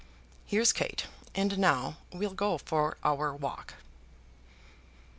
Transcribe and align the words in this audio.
Here's 0.47 0.73
Kate, 0.73 1.05
and 1.35 1.59
now 1.59 1.97
we'll 2.11 2.33
go 2.33 2.57
for 2.57 2.97
our 3.03 3.35
walk." 3.35 3.75